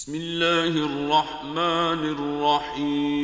[0.00, 3.20] بسم الله الرحمن الرحيم.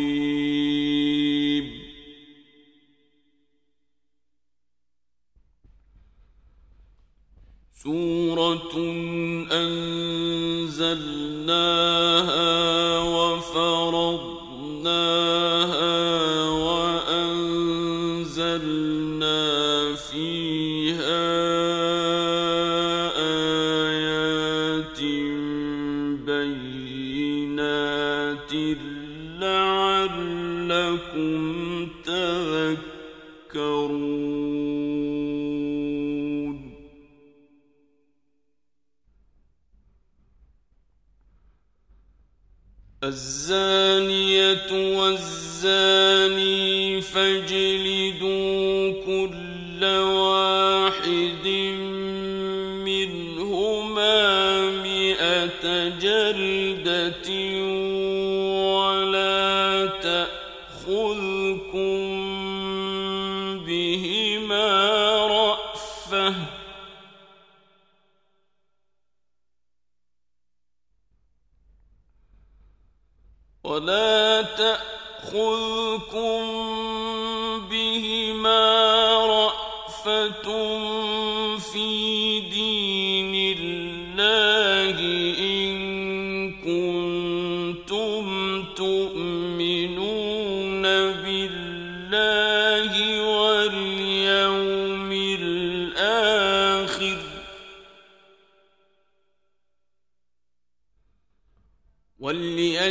[7.83, 8.75] سورة
[9.52, 10.96] أنزلناها
[43.51, 46.05] الزانية والزاني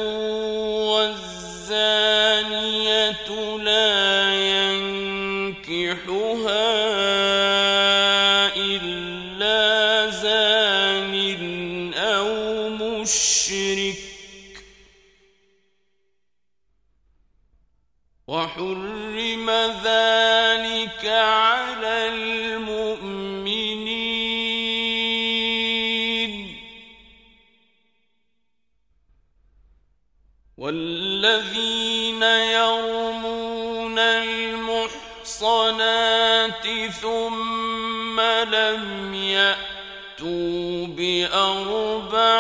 [38.77, 42.37] لم يأتوا بأربعة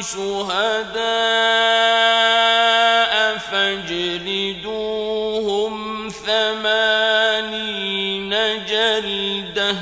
[0.00, 1.00] شهداء
[3.38, 4.88] فاجلدوهم
[6.08, 7.50] ثمانين
[8.66, 9.76] جلدة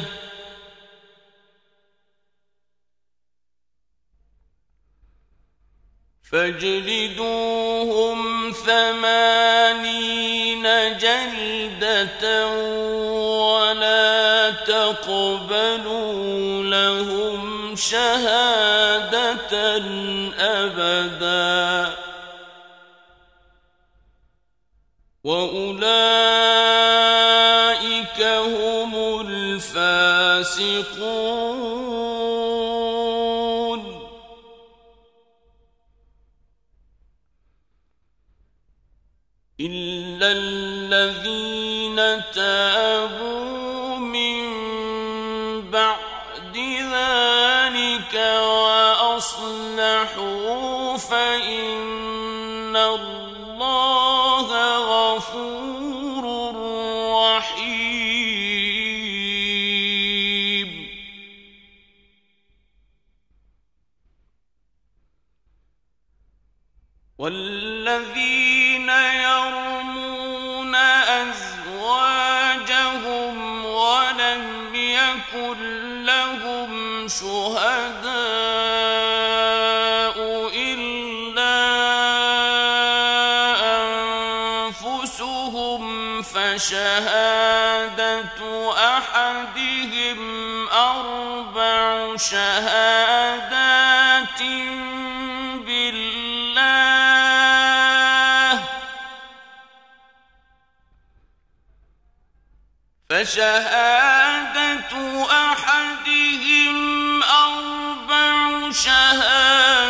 [7.09, 9.99] فاجلدوهم ثمانين
[10.99, 12.47] جلدة
[13.49, 13.88] ولا
[17.79, 19.53] شهادة
[20.39, 21.95] أبدا.
[25.25, 25.89] وأولئك
[28.23, 30.98] هم الفاسقون.
[51.89, 53.98] فإن الله
[95.67, 96.29] بالله.
[103.11, 104.93] فشهادة
[105.31, 109.89] أحدهم أربع شهادات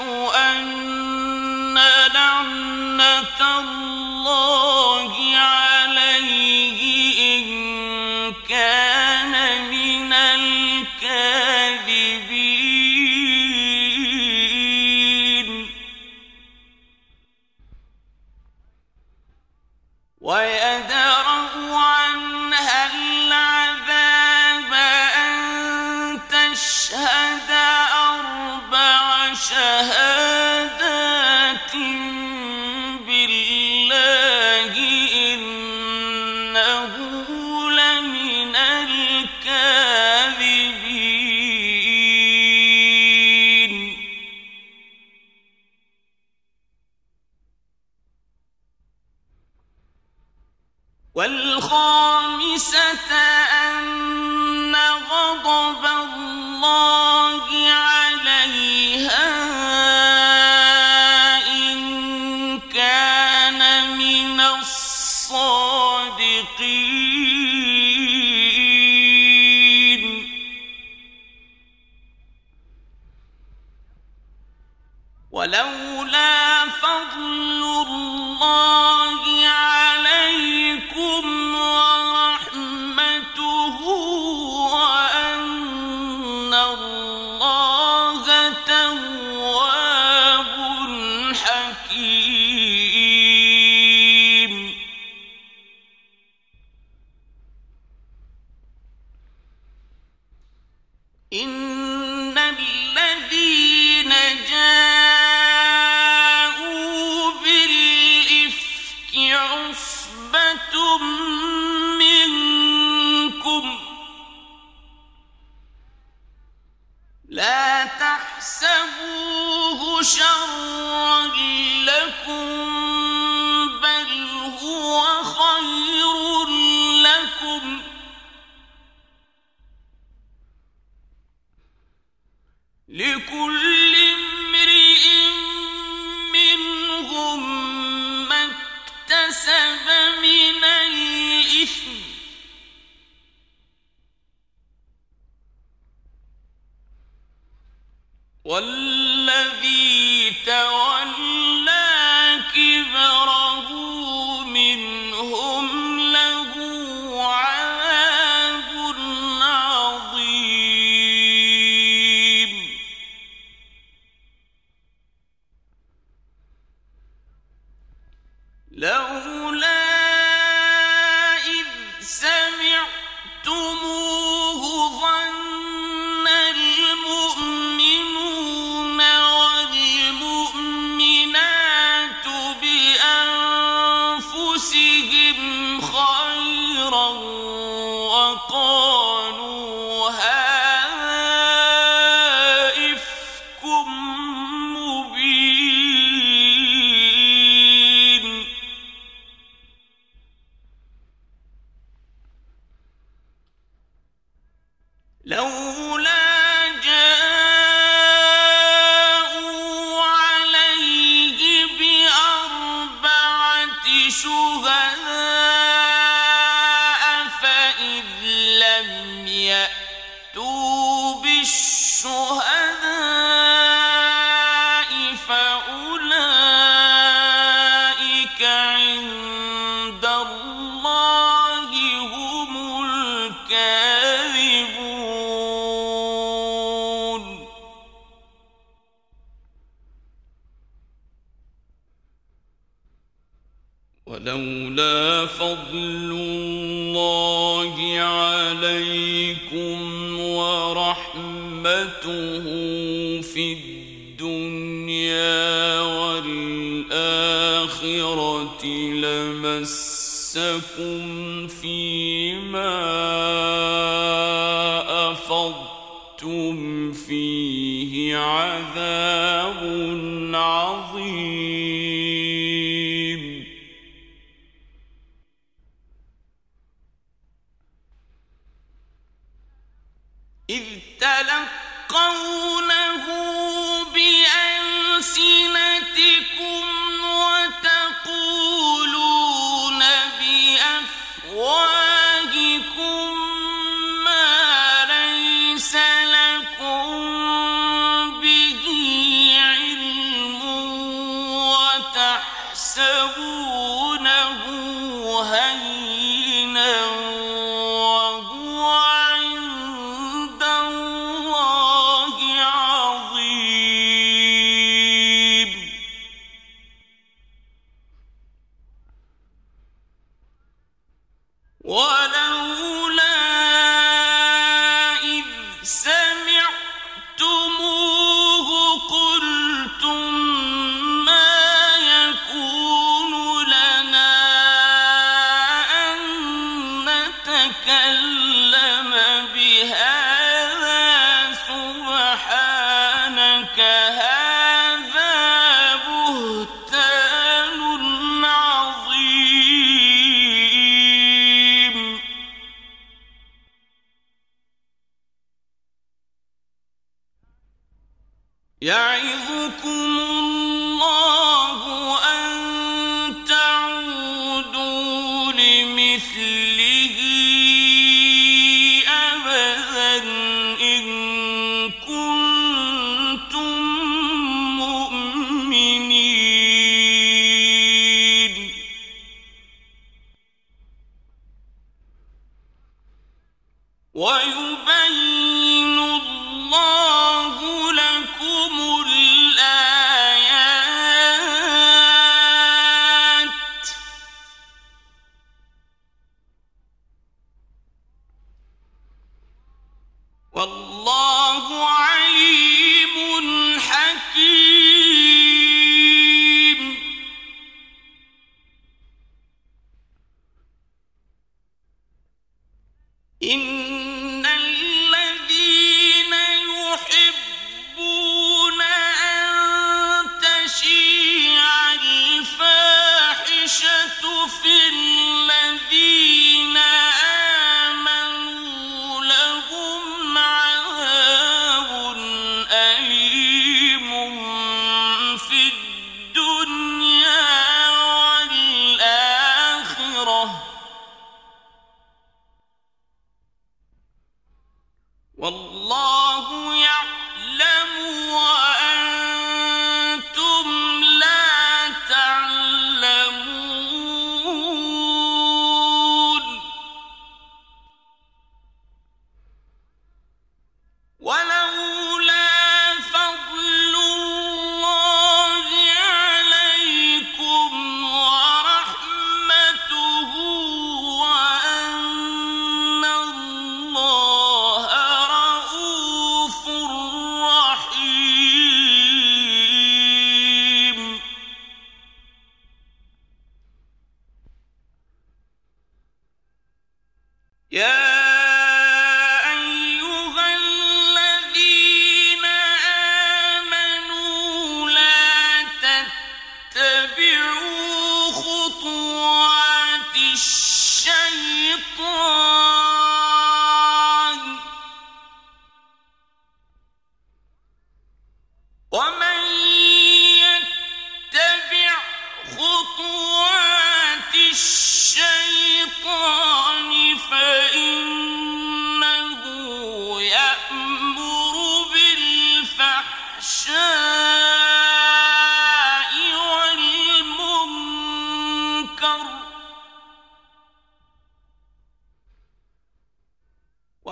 [0.00, 0.87] أن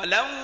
[0.06, 0.35] ولولا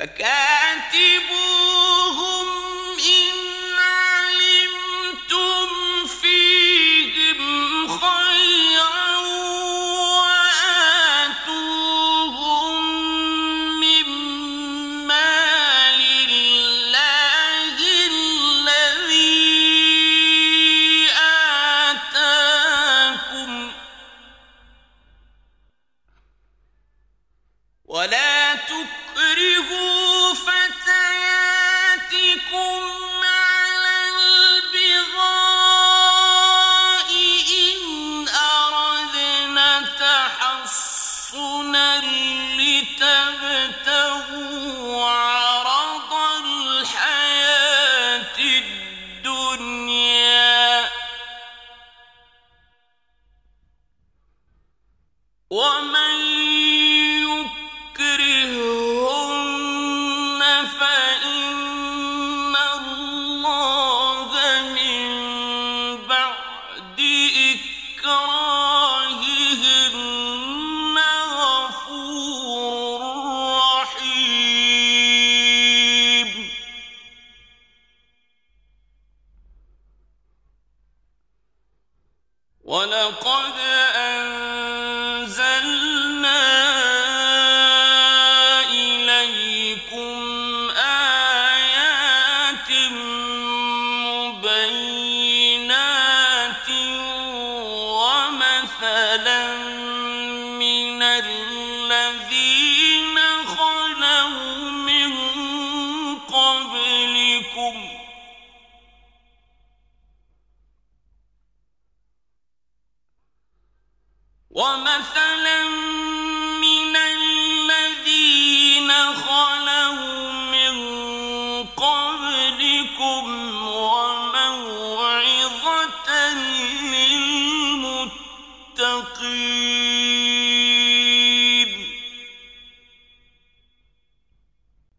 [0.00, 0.49] فكان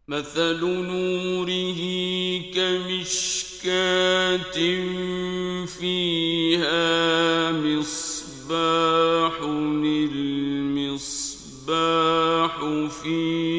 [0.08, 1.23] مثل نور
[5.66, 9.32] فيها مصباح
[11.64, 12.54] المصباح
[13.02, 13.53] في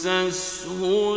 [0.00, 1.16] تمسسه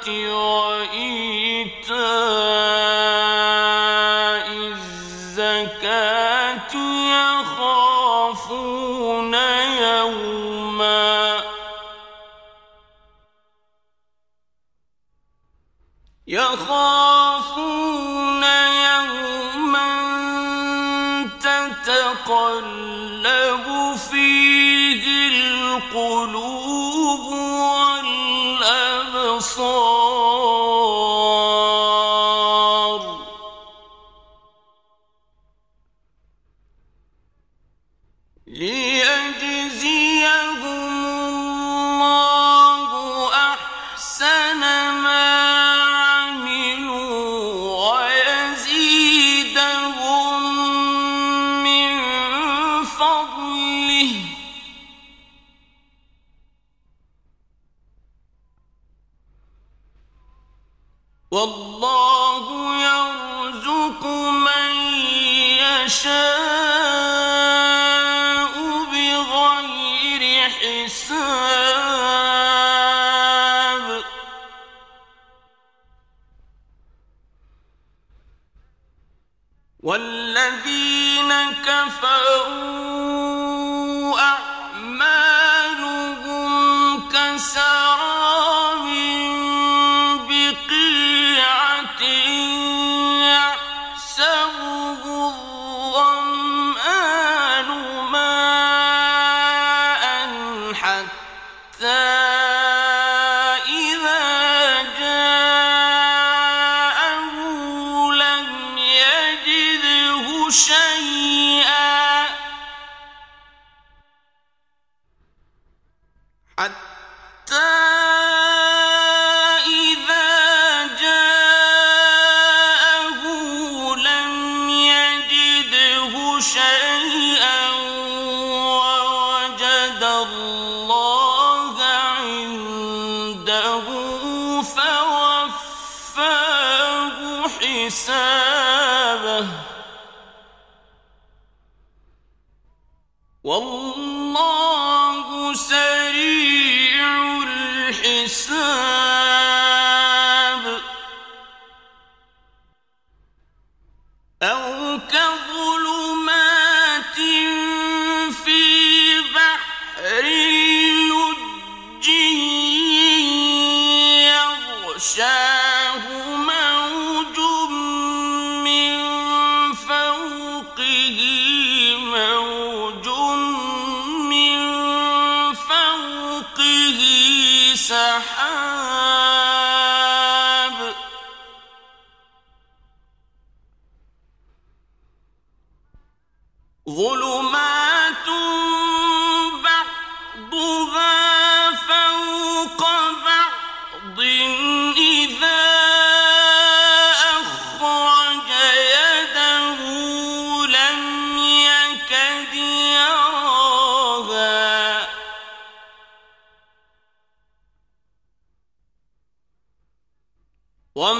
[0.00, 0.86] الصلاة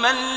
[0.02, 0.31] ومن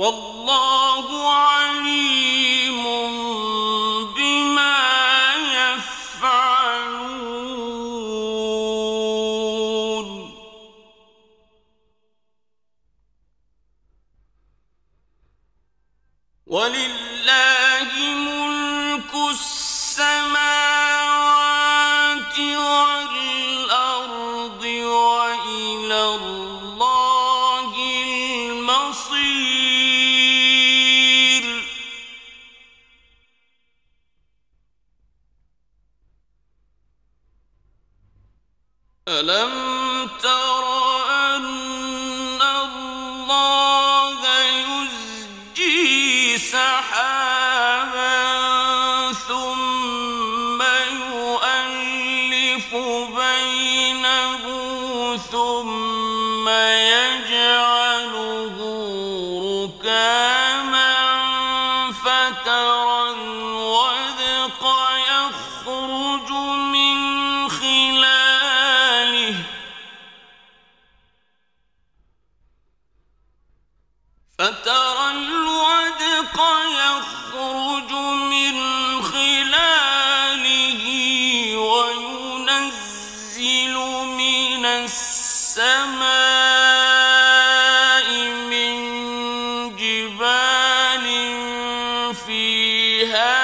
[0.00, 1.06] والله
[92.50, 93.39] فيها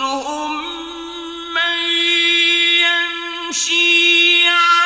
[0.00, 0.52] فمنهم
[1.54, 1.76] من
[2.80, 4.79] يمشي على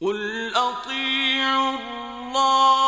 [0.00, 2.85] قل أطيعوا الله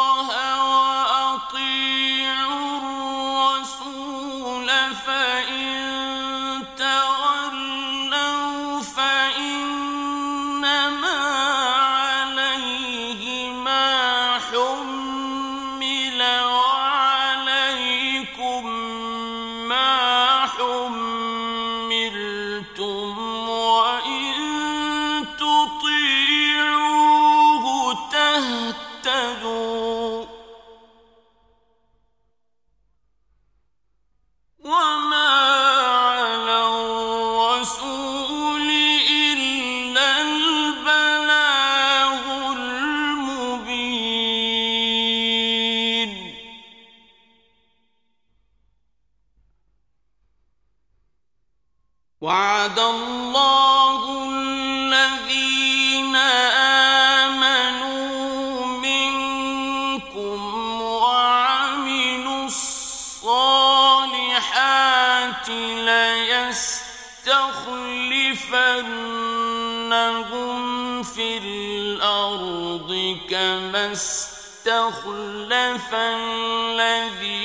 [74.89, 77.38] مُخْلَفًا الَّذِي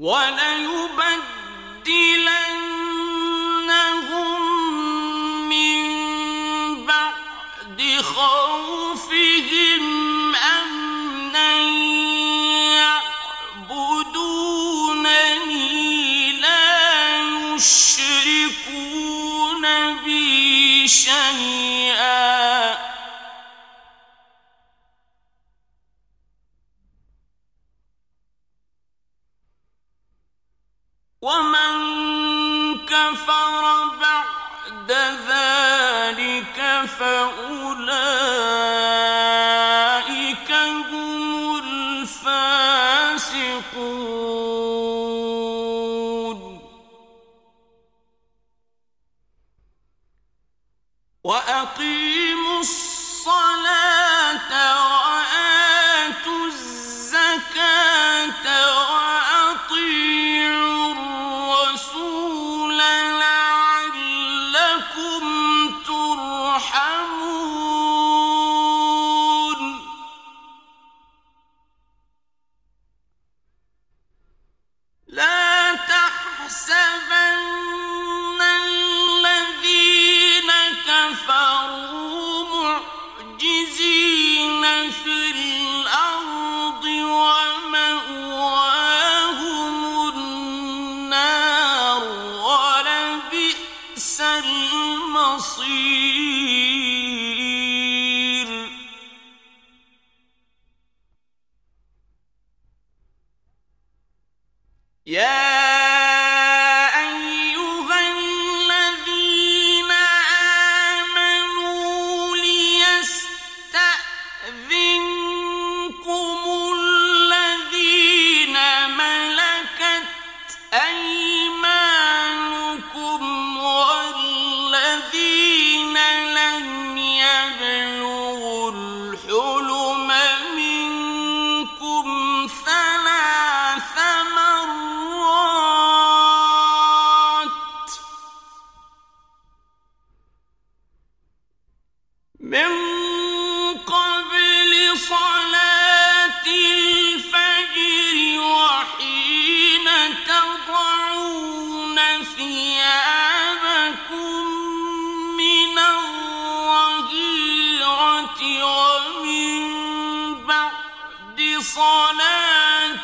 [0.00, 1.20] وليبدلنهم
[5.48, 9.84] من بعد خوفهم
[37.00, 37.49] كفأوا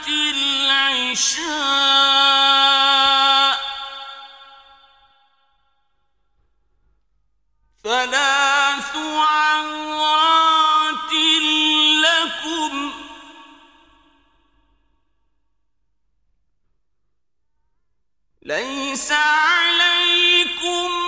[0.09, 1.47] العشاء.
[7.85, 9.93] ثلاث عورات
[12.03, 12.93] لكم.
[18.43, 21.06] ليس عليكم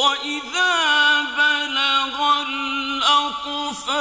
[0.00, 2.16] واذا بلغ
[2.48, 3.92] الاطفال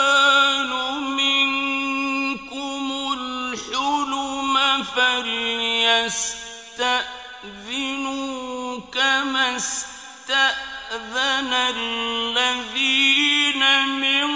[1.04, 2.84] منكم
[3.20, 5.60] الحلم فليستاذنوا
[8.94, 14.30] كما استاذن الذين من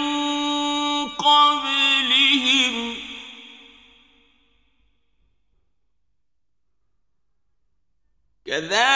[1.08, 2.96] قبلهم
[8.46, 8.93] كذلك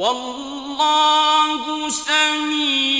[0.00, 2.99] والله سميع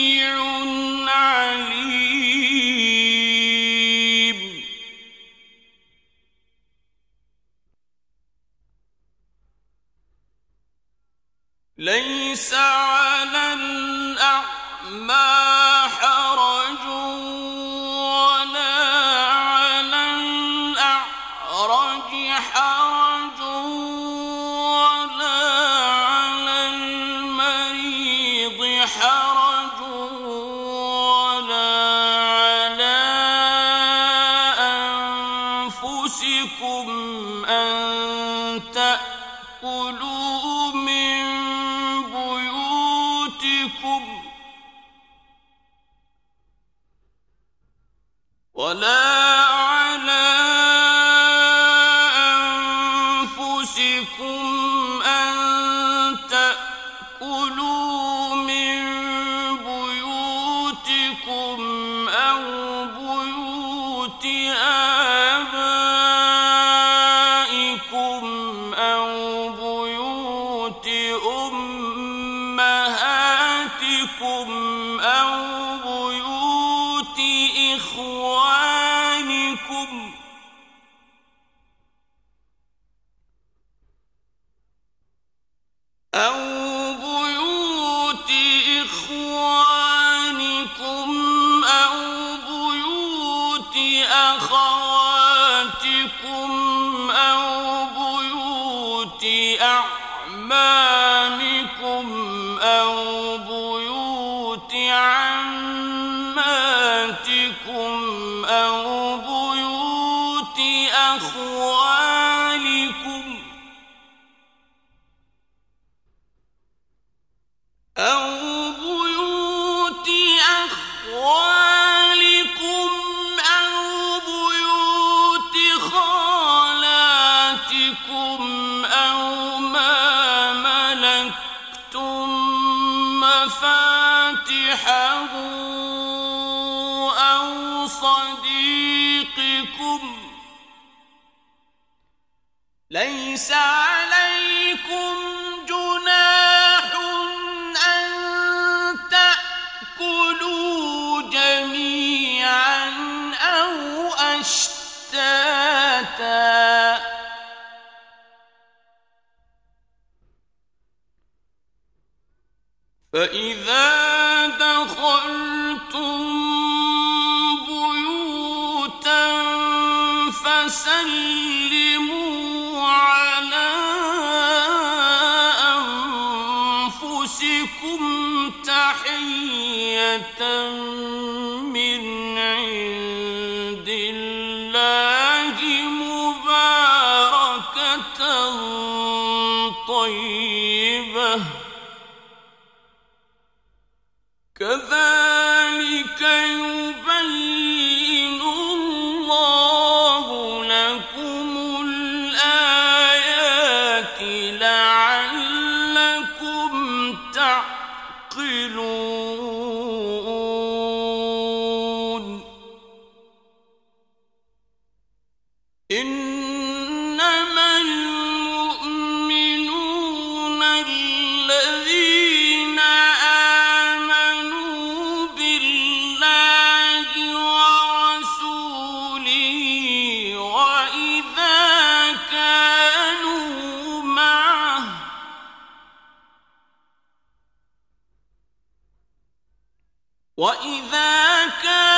[240.40, 241.89] وإذا كان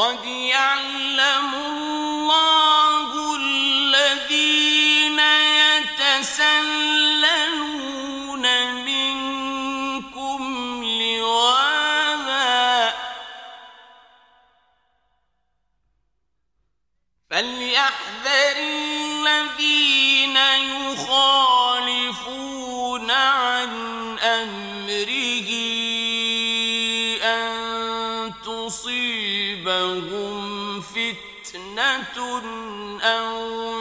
[0.00, 0.69] قد يعلم
[32.20, 33.79] والله